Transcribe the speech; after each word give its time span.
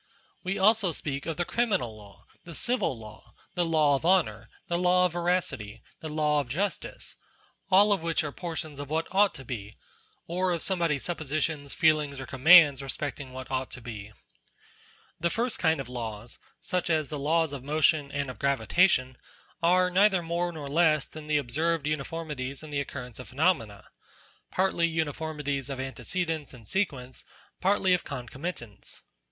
We 0.41 0.57
also 0.57 0.91
speak 0.91 1.27
of 1.27 1.37
the 1.37 1.45
criminal 1.45 1.95
law, 1.95 2.25
the 2.43 2.55
civil 2.55 2.97
law, 2.97 3.35
the 3.53 3.63
law 3.63 3.93
of 3.93 4.03
honour, 4.03 4.49
the 4.67 4.79
law 4.79 5.05
of 5.05 5.11
veracity, 5.13 5.83
the 5.99 6.09
law 6.09 6.39
of 6.39 6.49
justice; 6.49 7.17
all 7.69 7.93
of 7.93 8.01
which 8.01 8.23
are 8.23 8.31
por 8.31 8.55
tions 8.55 8.79
of 8.79 8.89
what 8.89 9.07
ought 9.11 9.35
to 9.35 9.45
be, 9.45 9.77
or 10.25 10.53
of 10.53 10.63
somebody's 10.63 11.03
suppositions, 11.03 11.75
feelings, 11.75 12.19
or 12.19 12.25
commands 12.25 12.81
respecting 12.81 13.31
what 13.31 13.51
ought 13.51 13.69
to 13.69 13.79
be. 13.79 14.11
The 15.19 15.29
first 15.29 15.59
kind 15.59 15.79
of 15.79 15.87
laws, 15.87 16.39
such 16.61 16.89
as 16.89 17.09
the 17.09 17.19
laws 17.19 17.53
of 17.53 17.63
motion, 17.63 18.11
and 18.11 18.27
of 18.31 18.39
gravitation, 18.39 19.19
are 19.61 19.91
neither 19.91 20.23
more 20.23 20.51
nor 20.51 20.67
less 20.67 21.05
than 21.05 21.27
the 21.27 21.37
ob 21.37 21.51
served 21.51 21.85
uniformities 21.85 22.63
in 22.63 22.71
the 22.71 22.79
occurrence 22.79 23.19
of 23.19 23.27
phenomena: 23.29 23.83
partly 24.49 24.87
uniformities 24.87 25.69
of 25.69 25.79
antecedence 25.79 26.55
and 26.55 26.67
sequence, 26.67 27.23
partly 27.59 27.93
of 27.93 28.03
concomitance. 28.03 29.01